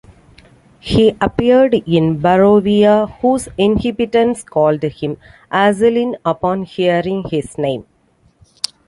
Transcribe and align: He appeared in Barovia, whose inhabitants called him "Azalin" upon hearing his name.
He 0.79 1.15
appeared 1.21 1.75
in 1.75 2.19
Barovia, 2.19 3.07
whose 3.19 3.47
inhabitants 3.55 4.41
called 4.41 4.81
him 4.81 5.17
"Azalin" 5.51 6.15
upon 6.25 6.63
hearing 6.63 7.23
his 7.29 7.55
name. 7.59 7.85